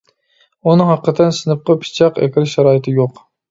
[0.71, 3.25] ئۇنىڭ ھەقىقەتەن سىنىپقا پىچاق ئەكىرىش شارائىتى يوق.